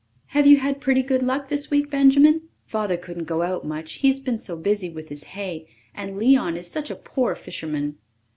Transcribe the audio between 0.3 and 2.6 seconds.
you had pretty good luck this week, Benjamin?